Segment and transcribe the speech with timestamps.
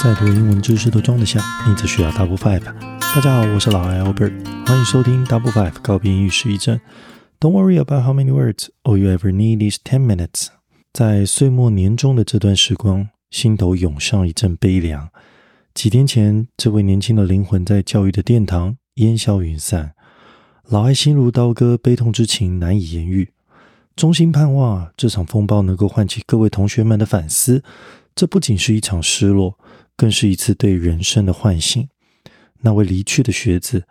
[0.00, 2.62] 再多英文知识都装得下，你只需要 Double Five。
[2.62, 4.32] 大家好，我是老艾 Albert，
[4.64, 6.78] 欢迎收听 Double Five 告别英语失忆症。
[7.40, 10.50] Don't worry about how many words, all you ever need is ten minutes。
[10.92, 15.08] 在岁末年终的这段时光，心头涌上一阵悲凉。
[15.74, 19.94] 几天前，这位年轻的灵魂在教育的殿堂烟消云散，
[20.68, 23.32] 老艾心如刀割，悲痛之情难以言喻。
[23.96, 27.64] 衷心盼望这场风暴能够唤起各位同学们的反思。
[28.14, 29.58] 这不仅是一场失落。
[29.98, 31.88] 更是一次对人生的唤醒。
[32.60, 33.84] 那位离去的学子，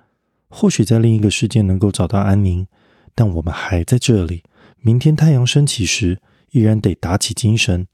[0.48, 2.66] 或许在另一个世界能够找到安宁，
[3.14, 4.44] 但我们还在这里。
[4.80, 7.88] 明天太阳升起时，依然得打起精神，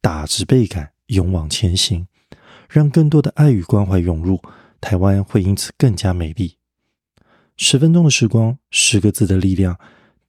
[0.00, 2.08] 打直背杆，勇往前行，
[2.68, 4.42] 让更多的爱与关怀涌入
[4.80, 6.56] 台湾，会因此更加美丽。
[7.56, 9.78] 十分钟的时光，十个字的力量，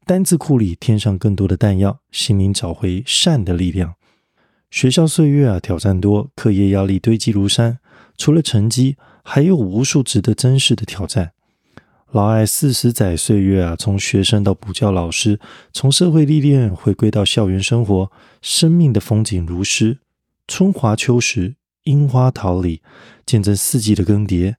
[0.05, 3.95] 单字库里添上更多的弹药，心灵找回善的力量。
[4.73, 7.77] 学校岁月啊，挑战多，课业压力堆积如山。
[8.17, 11.33] 除了成绩，还有无数值得珍视的挑战。
[12.11, 15.39] 老艾四十载岁月啊，从学生到补教老师，
[15.71, 19.99] 从社会历练回归到校园生活，生命的风景如诗，
[20.47, 22.81] 春华秋实，樱花桃李，
[23.27, 24.55] 见证四季的更迭。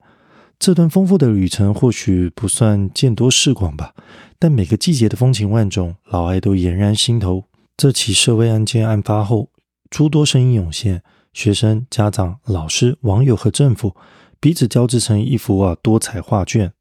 [0.60, 3.94] 这段丰富的旅程或许不算见多识广吧，
[4.38, 7.46] 但每个季节的风情万种，老艾都俨然心头。
[7.76, 9.48] 这起社会案件案发后。
[9.94, 13.94] 诸多声音涌现，学生、家长、老师、网友和政府
[14.40, 16.72] 彼此交织成一幅啊多彩画卷。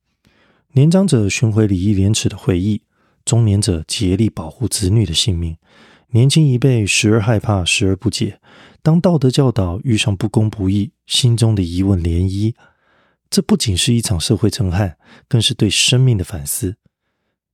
[0.72, 2.82] 年长者寻回礼义廉耻的回忆，
[3.24, 5.56] 中年者竭力保护子女的性命，
[6.08, 8.40] 年轻一辈时而害怕，时而不解。
[8.82, 12.56] 当道德教导遇上不公不义，心中的疑问涟漪。
[13.30, 14.98] 这不仅是一场社会震撼，
[15.28, 16.78] 更是对生命的反思。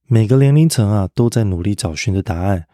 [0.08, 2.68] 每个年龄层啊都在努力找寻着答案。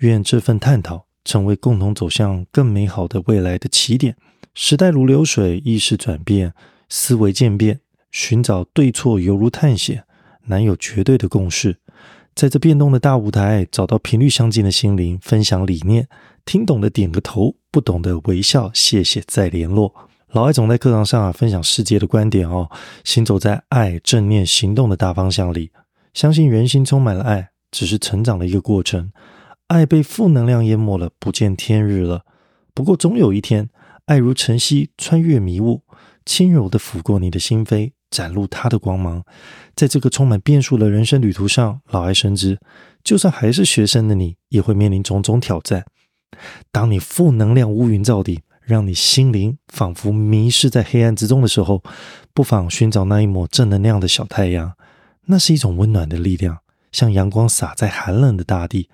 [0.00, 1.05] 愿这份探讨。
[1.26, 4.16] 成为共同走向更美好的未来的起点。
[4.54, 6.54] 时代如流水，意识转变，
[6.88, 10.04] 思维渐变，寻找对错犹如探险，
[10.44, 11.76] 难有绝对的共识。
[12.34, 16.08] 在这变动的大舞台，找到频率相近的心灵，分享理念，
[16.44, 19.94] 听懂的点个头，不懂的微笑，谢谢再联络。
[20.32, 22.70] 老艾总在课堂上啊分享世界的观点哦，
[23.04, 25.70] 行走在爱、正念、行动的大方向里，
[26.14, 29.12] 相信人心充满了爱，只是成长的一个过程。
[29.68, 32.24] 爱被负能量淹没了，不见天日了。
[32.72, 33.68] 不过总有一天，
[34.04, 35.82] 爱如晨曦，穿越迷雾，
[36.24, 39.24] 轻柔的抚过你的心扉，展露它的光芒。
[39.74, 42.58] 在这个充满变数的人生旅途上，老爱深知，
[43.02, 45.84] 就算还是学生的你，也会面临种种挑战。
[46.70, 51.82] 当你负能量乌云罩顶，让你心灵仿佛迷失在黑暗之中的时候，
[52.32, 54.74] 不妨寻找那一抹正能量的小太阳。
[55.26, 56.58] 那是一种温暖的力量，
[56.92, 58.88] 像阳光洒在寒冷的大地。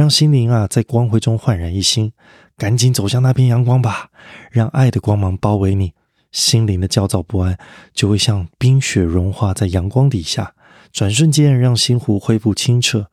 [0.00, 2.10] 让心灵啊在光辉中焕然一新，
[2.56, 4.08] 赶紧走向那片阳光吧，
[4.50, 5.92] 让爱的光芒包围你，
[6.32, 7.58] 心灵的焦躁不安
[7.92, 10.54] 就会像冰雪融化在阳光底下，
[10.90, 13.10] 转瞬间让心湖恢复清澈。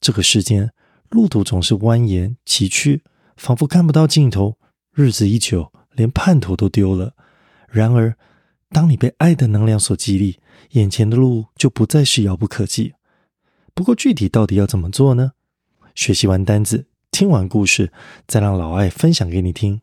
[0.00, 0.70] 这个世间
[1.10, 3.00] 路途总是蜿蜒崎岖，
[3.36, 4.56] 仿佛看不到尽头，
[4.94, 7.14] 日子一久，连盼头都丢了。
[7.68, 8.16] 然而，
[8.70, 10.38] 当你被爱的能量所激励，
[10.70, 12.94] 眼前的路就不再是遥不可及。
[13.74, 15.32] 不过，具体到底要怎么做呢？
[15.98, 17.92] 学习完单字，听完故事，
[18.28, 19.80] 再让老艾分享给你听。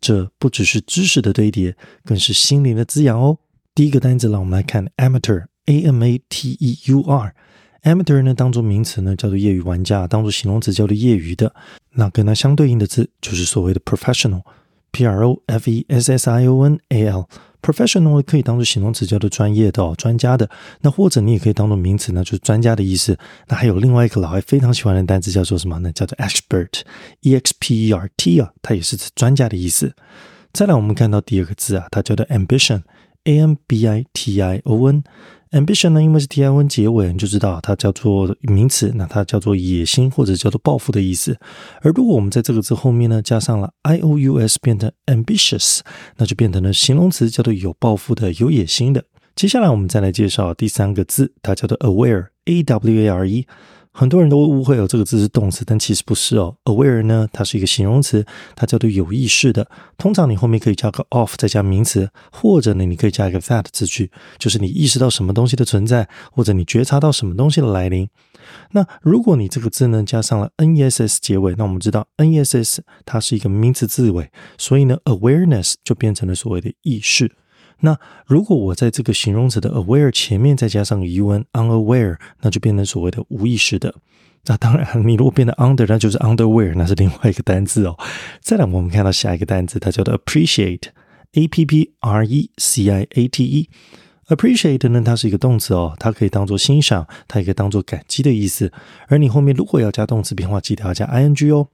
[0.00, 3.38] 这不只是知识的堆叠，更是心灵的滋养哦。
[3.74, 7.34] 第一个单字，让我们来看 amateur，a m a t e u r。
[7.82, 11.52] amateur 呢，当做名词呢叫做业余玩家，当做形容词叫做业余的。
[11.94, 17.28] 那跟它相对应的字就是所谓的 professional，p r o f e s s i o n a l。
[17.62, 20.48] Professional 可以当做形容词，叫做专业的、哦、专家的。
[20.80, 23.18] 那或者你也可以当做名词呢，就是专家的意思。
[23.48, 25.90] 那还有另外一个老外非常喜欢的单词，叫做什么呢？
[25.92, 29.94] 叫做 expert，e x p e r t 啊，它也是指专家的意思。
[30.52, 32.82] 再来，我们看到第二个字啊，它叫做 ambition
[33.26, 35.02] ambition，a m b i t i o n。
[35.50, 41.38] 呢，因为是 T I N 结尾，你就知道它叫做名词，那它叫做野心或者叫做抱负的意思。
[41.80, 45.80] 而如果我们在这个字后面呢，加上了 I O U S，变成 ambitious，
[46.16, 49.04] 那就变成了形容词，叫做有抱负的、有野心的。
[49.34, 53.46] 接下来我们再来介绍第三个字，它叫做 aware，A W A R E。
[53.98, 56.54] 很多人都误会哦，这个字是动词，但其实不是哦。
[56.64, 59.66] Aware 呢，它是一个形容词，它叫做有意识的。
[59.96, 68.06] 通常你后面可以加个 of，再加名词，或者呢，你可以加一个 that 字句，就是你意识到什么东西的存在，或者你觉察到什么东西的来临。
[68.72, 77.32] 那如果你这个字呢加上了 ness 结尾，那我们知道 ness 它是一个名词字尾，所以呢，awareness 就变成了所谓的意识。
[77.80, 83.94] 那如果我在这个形容词的 aware 前面再加上 un unaware，那就变成所谓的无意识的。
[84.46, 87.98] 那当然，你如果变得 under，那就是 underwear，那是另外一个单字哦。
[88.40, 90.84] 再来，我们看到下一个单字，它叫做 appreciate
[91.32, 93.68] A P P R E C I A T E。
[94.28, 98.72] Appreciate 呢，它是一个动词哦，它可以当做欣赏，它也可以当做感激的意思。
[99.08, 101.68] 而你后面如果要加动词变化，记得要加 ing 哦。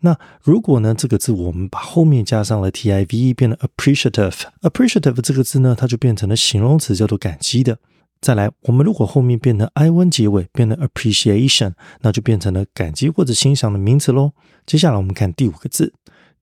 [0.00, 7.78] 那如果呢这个字我们把后面加上了 t i v e，变得 appreciative，appreciative 这个字呢，它就变成了形容词，叫做感激的。
[8.20, 14.32] 再来，我们如果后面变成 i n 结尾，变成 appreciation，那就变成了感激或者欣赏的名词喽。
[14.64, 15.92] 接下来我们看第五个字，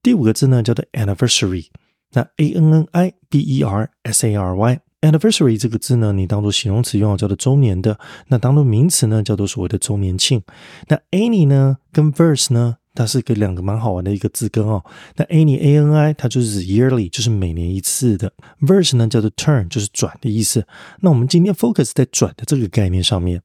[0.01, 1.67] 第五个字呢叫做 anniversary，
[2.13, 4.84] 那 a n n i b e r s a r y。
[5.05, 7.95] Anniversary 这个字呢，你当做形容词用叫做周年的；
[8.29, 10.43] 那当做名词呢，叫做所谓的周年庆。
[10.89, 14.83] 那 any 呢，跟 verse 呢，它是个两个蛮好玩的一个字根哦。
[15.17, 20.67] 那 any a n i 它就是 yearly，就是每年一次的；verse 呢叫做 turn，就是转的意思。
[21.01, 23.43] 那我们今天 focus 在转的这个概念上面。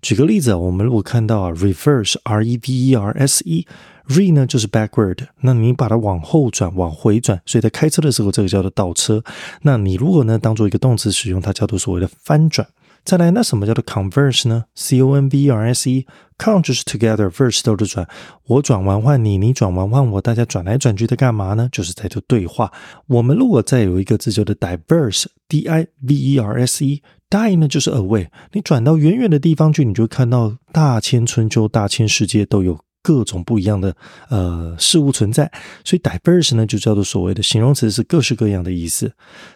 [0.00, 3.66] 举个例子啊，我们如果看到啊，reverse r e v e r s e。
[4.08, 9.22] Re 呢就是 backward，那你把它往后转、往回转，所以在开车的时候，这个叫做倒车。
[9.62, 12.66] 那你如果呢当做一个动词使用，它叫做所谓的翻转。
[13.04, 18.08] 再来，那什么叫做 converse 呢？c o n v e r s e，con 就是 together，verse 都是转，
[18.46, 21.68] 我转完换你，你转完换我，大家转来转去在干嘛呢？
[21.72, 22.70] 就是在做对话。
[23.08, 32.78] 我们如果再有一个字叫做 diverse，d i v e r s e，die 呢就是 away，你转到远远的地方去，你就看到大千春秋、大千世界都有。
[33.02, 33.94] 各种不一样的
[34.28, 35.50] 呃事物存在，
[35.84, 39.12] 所以 diverse 呢就叫做所谓的形容词，是各式各样的意思。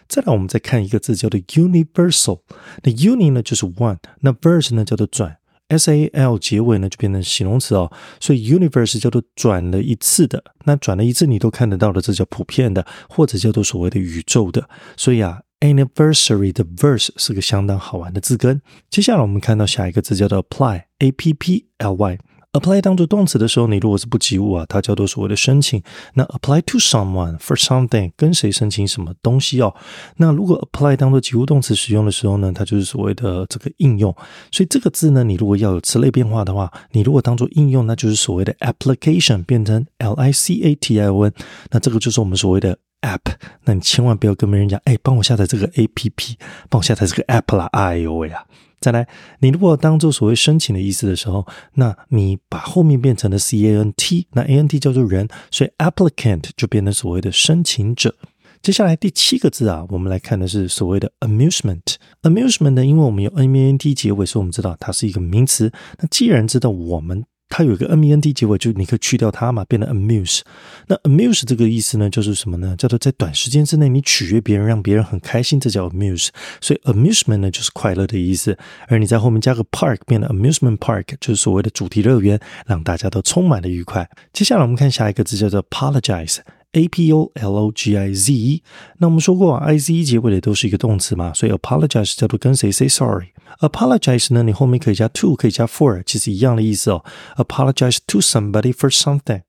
[0.07, 2.41] 再来，我们再看一个字叫做 universal。
[2.83, 5.37] 那 uni 呢就是 one，那 verse 呢叫做转
[5.69, 7.91] ，s a l 结尾呢就变成形容词哦。
[8.19, 14.67] 所以 universe 叫做转了一次的，那转了一次你都看得到的，这叫普遍的，或者叫做所谓的宇宙的。
[14.97, 18.61] 所以啊，anniversary 的 verse 是个相当好玩的字根。
[18.89, 22.17] 接下来我们看到下一个字叫做 apply，a p p l y。
[22.59, 25.81] Apply 当做动词的时候，你如果是不及物啊，它叫做所谓的申请。
[26.13, 29.73] 那 apply to someone for something，跟谁申请什么东西哦？
[30.17, 34.15] 那如果 apply 当做及物动词使用的时候呢，它就是所谓的这个应用。
[34.51, 41.33] 所以这个字呢，你如果要有词类变化的话，你如果当做应用，那就是所谓的 application 变成 l i c a t i o n，
[41.71, 43.19] 那这个就是我们所谓的 app。
[43.65, 46.37] 那你千万不要跟别人讲，哎，帮我下载这个 a p p，
[46.69, 47.65] 帮我下载这个 app 啦！
[47.71, 48.43] 哎呦喂啊！
[48.79, 49.07] 再来，
[49.39, 58.15] 你如果当做所谓申请的意思的时候，那你把后面变成了 c a n t，那 a n t 叫做人，所以 applicant 就变成所谓的申请者。
[58.61, 61.95] 接下来第七个字啊，我们来看的是所谓的 amusement。
[62.23, 65.71] amusement 呢，因为我们有 m a n t 结尾，所以我们知道它是一个名词。
[65.99, 70.41] 那既然知道我们它有一个 m e n t 结尾，就你可以去掉它嘛，变得 amuse。
[70.87, 72.75] 那 amuse 这个意思呢，就是什么呢？
[72.77, 76.29] 叫做在短时间之内你取悦别人，让别人很开心，这叫 amuse。
[76.61, 78.57] 所以 amusement 呢就是快乐的意思。
[78.87, 84.09] 而你在后面加个 park，变得 amusement park，就是所谓的主题乐园，让大家都充满了愉快。
[84.33, 86.39] 接下来我们看下一个字叫做 apologize。
[86.72, 88.62] A P O L O G I Z，
[88.98, 97.04] 那我们说过啊，I Z 结尾的都是一个动词嘛，所以 apologize 叫做跟谁 say sorry。apologize 呢，你后面可以加 to，可以加 for，其实一样的意思哦。
[97.36, 99.42] apologize to somebody for something。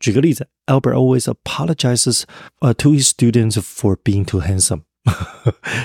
[0.00, 2.22] 举个例子，Albert always apologizes
[2.60, 4.80] 呃 to his students for being too handsome。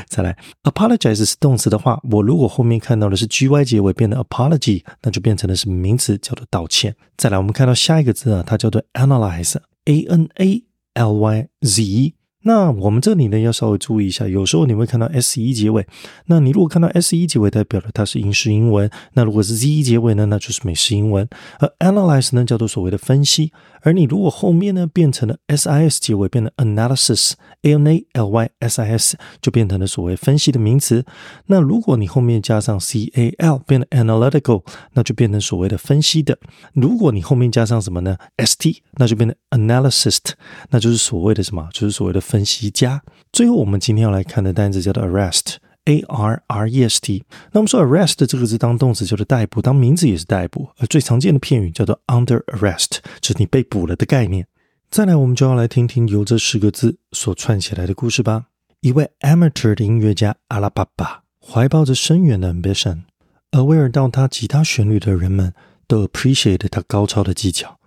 [0.07, 6.95] 再来，apologize 是动词的话，我如果后面看到的是 G Y 结尾变成 apology，那就变成的是名词，叫做道歉。
[7.17, 10.63] 再来，我们看到下一个字啊，它叫做 analyze，A N A。
[10.94, 15.86] L Y Z，那我们这里呢要稍微注意一下，有时候你会看到 S 一结尾，
[16.26, 21.28] 那你如果看到 S 一结尾，代表了它是英式英文；那如果是 Z 一结尾呢，那就是美式英文。
[21.58, 23.52] 而 analyze 呢叫做所谓的分析。
[23.84, 31.04] 而你如果后面呢变成了 s i s 结尾，变成 analysis，a n a l y s i s，就变成了所谓分析的名词。
[31.46, 36.38] 那如果你后面加上 c a l，变成 analytical，那就变成所谓的分析的。
[36.74, 40.30] 如果你后面加上什么呢？s t，那就变成 analyst，
[40.70, 41.68] 那就是所谓的什么？
[41.72, 43.02] 就是所谓的分析家。
[43.30, 45.56] 最后，我们今天要来看的单词叫做 arrest。
[45.84, 50.68] A R R E S T，那我们说 arrest 这个字当动词就是逮捕，当名词也是逮捕。
[50.78, 54.46] 而最常见的片语叫做 under arrest，指你被捕了的概念。
[54.88, 58.44] 再来，我们就要来听听由这十个字所串起来的故事吧。
[58.80, 63.02] 一位 amateur 的音乐家阿拉巴巴怀抱着深远的 ambition，
[63.50, 65.52] 而威尔到他吉他旋律的人们
[65.88, 67.80] 都 appreciate 他高超的技巧。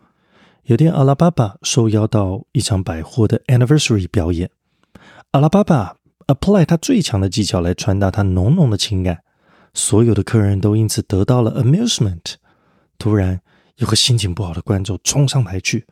[0.65, 4.49] 有天，阿拉巴巴受邀到一场百货的 anniversary 表演，
[5.31, 5.97] 阿拉巴巴。
[6.25, 9.21] apply 他最强的技巧来传达他浓浓的情感，
[9.75, 12.37] 所有的客人都因此得到了 amusement。
[12.97, 13.41] 突然，
[13.75, 15.85] 有个心情不好的观众冲上台去，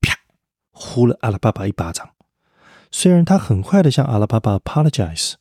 [0.00, 0.18] 啪，
[0.72, 2.10] 呼了阿拉巴巴一巴掌。
[2.90, 5.34] 虽然他很快的向阿拉巴巴 apologize，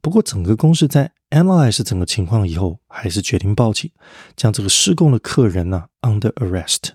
[0.00, 3.92] 不过整个公司在 analyze 整个情况以后，还是决定报警，
[4.34, 6.94] 将这个失控的客人呢 under arrest。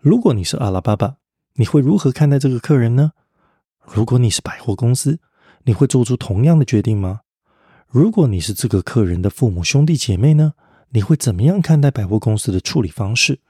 [0.00, 1.16] 如果你是阿拉巴巴，
[1.56, 3.12] 你会如何看待这个客人呢？
[3.84, 5.18] 如果你是百货公司？
[5.64, 7.20] 你会做出同样的决定吗？
[7.86, 10.54] 如果你是这个客人的父母兄弟姐妹呢？
[10.92, 13.40] 你会怎么样看待百货公司的处理方式？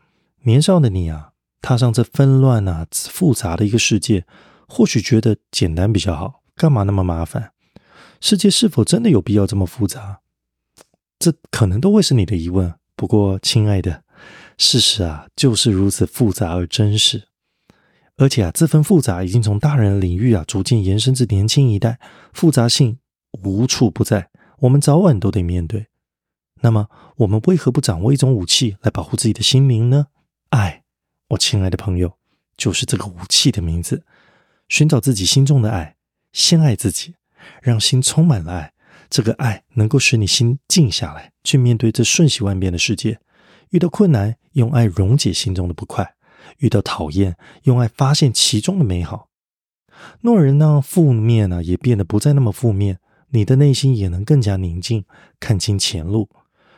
[0.42, 1.30] 年少的你啊，
[1.62, 4.26] 踏上这纷乱啊、复杂的一个世界，
[4.66, 7.52] 或许觉得简单比较好，干嘛那么麻烦？
[8.21, 10.19] 世界是否真的有必要这么复杂？
[11.21, 12.75] 这可能都会是你的疑问。
[12.97, 14.02] 不过，亲爱的，
[14.62, 17.29] 事实啊，就是如此复杂而真实。
[18.19, 21.99] 而且啊，这份复杂已经从大人领域啊，逐渐延伸至年轻一代，
[22.35, 22.99] 复杂性
[23.43, 25.87] 无处不在，我们早晚都得面对。
[26.61, 30.09] 那么，我们为何不掌握一种武器来保护自己的心灵呢？
[30.50, 30.83] 爱，
[31.29, 32.19] 我亲爱的朋友，
[32.59, 34.05] 就是这个武器的名字。
[34.69, 35.97] 寻找自己心中的爱，
[36.35, 37.14] 先爱自己，
[37.62, 38.75] 让心充满了爱。
[39.09, 43.19] 这个爱能够使你心静下来，去面对这瞬息万变的世界。
[43.71, 46.05] 遇到困难，用爱溶解心中的不快；
[46.59, 49.29] 遇到讨厌，用爱发现其中的美好。
[50.23, 52.99] 诺人呢，负面呢，也变得不再那么负面，
[53.29, 55.05] 你的内心也能更加宁静，
[55.39, 56.29] 看清前路。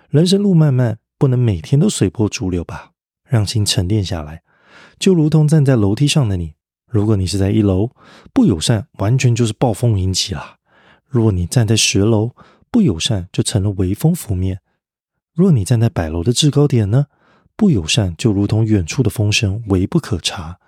[0.09, 2.91] 人生路漫漫，不能每天都随波逐流吧？
[3.27, 4.43] 让心沉淀下来，
[4.99, 6.55] 就如同站在楼梯上的你。
[6.87, 7.91] 如果你是在一楼，
[8.35, 10.59] 不友善，完全就是暴风引起啦；
[11.07, 12.33] 如果你站在十楼，
[12.71, 14.57] 不友善就成了微风拂面；
[15.35, 17.07] 若你站在百楼的制高点呢？
[17.57, 20.59] 不友善就如同远处的风声，微不可察。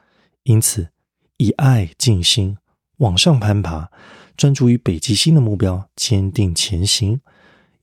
[0.44, 0.90] 因此，
[1.38, 2.56] 以爱静心，
[2.99, 3.90] 往上攀爬，
[4.37, 7.21] 专注于北极星的目标，坚定前行。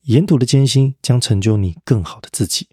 [0.02, 2.68] 沿途的艰辛将成就你更好的自己，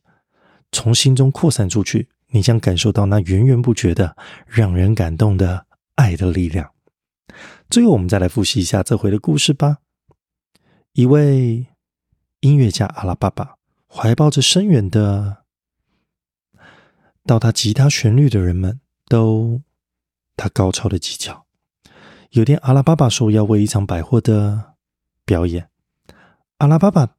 [0.71, 6.71] 从心中扩散出去，你将感受到那源源不绝的、让人感动的爱的力量。
[7.69, 9.77] 最后，我们再来复习一下这回的故事吧。
[10.93, 11.67] 一位
[12.39, 13.57] 音乐家阿拉巴巴
[13.91, 15.43] 怀抱着深远的，
[17.25, 19.61] 到他吉他旋律的人们都
[20.37, 21.45] 他高超的技巧。
[22.31, 24.75] 有天，阿拉巴巴说要为一场百货的
[25.25, 25.69] 表演，
[26.57, 27.15] 阿拉巴巴。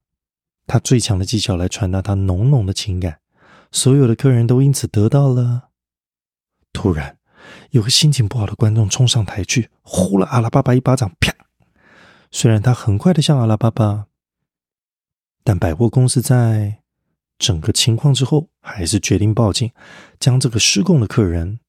[0.67, 3.19] 他最强的技巧来传达他浓浓的情感，
[3.73, 5.71] 所有的客人都因此得到了。
[6.73, 7.19] 突然，
[7.71, 11.35] 有个心情不好的观众冲上台去，呼了阿拉巴巴一巴掌，啪！
[12.31, 14.07] 虽然他很快的向阿拉巴巴，
[15.43, 16.79] 但百货公司在
[17.39, 19.71] 整个情况之后，还是决定报警，
[20.19, 21.61] 将这个失控的客人。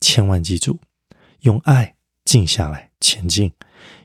[0.00, 0.80] 千万记住，
[1.40, 3.52] 用爱静下来前进，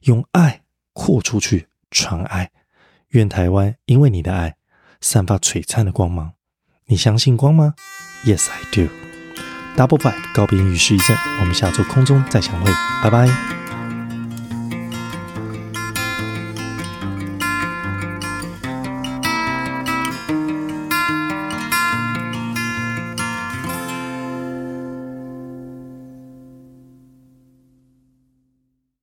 [0.01, 2.51] 用爱扩出去传爱。
[3.09, 4.57] 愿台湾因为你的爱
[4.99, 6.33] 散发璀璨的光芒。
[6.87, 7.75] 你相信光吗
[8.25, 8.91] ？Yes, I do.
[9.77, 12.71] Double Five 告别英语失忆症，我们下周空中再相会，
[13.01, 13.54] 拜拜。